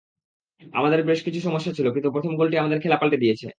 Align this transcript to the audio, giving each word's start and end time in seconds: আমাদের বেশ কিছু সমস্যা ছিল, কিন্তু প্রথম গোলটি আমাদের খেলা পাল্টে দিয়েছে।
আমাদের 0.73 0.99
বেশ 1.03 1.19
কিছু 1.23 1.39
সমস্যা 1.41 1.71
ছিল, 1.77 1.87
কিন্তু 1.95 2.09
প্রথম 2.11 2.31
গোলটি 2.35 2.55
আমাদের 2.57 2.79
খেলা 2.83 2.97
পাল্টে 2.97 3.17
দিয়েছে। 3.17 3.47